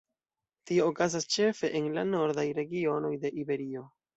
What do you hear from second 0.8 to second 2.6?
okazas ĉefe en la nordaj